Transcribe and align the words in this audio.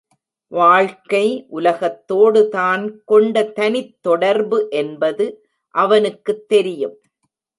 வாழ்க்கை 0.51 1.25
உலகத்தோடு 1.49 2.49
தான் 2.49 3.03
கொண்ட 3.03 3.43
தனித் 3.51 4.01
தொடர்பு 4.01 4.67
என்பது 4.73 5.27
அவனுக்குத் 5.75 6.47
தெரியும். 6.47 6.95